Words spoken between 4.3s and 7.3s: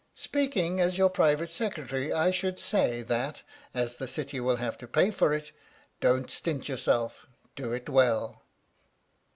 will have to pay for it, don't stint yourself